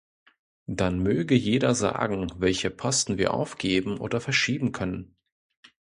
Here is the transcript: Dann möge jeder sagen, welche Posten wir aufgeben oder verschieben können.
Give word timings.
Dann 0.65 0.97
möge 0.97 1.35
jeder 1.35 1.75
sagen, 1.75 2.27
welche 2.37 2.71
Posten 2.71 3.19
wir 3.19 3.35
aufgeben 3.35 3.99
oder 3.99 4.19
verschieben 4.19 4.71
können. 4.71 5.15